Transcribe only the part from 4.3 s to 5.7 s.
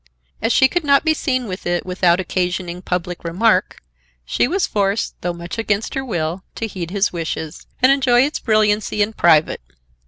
was forced, though much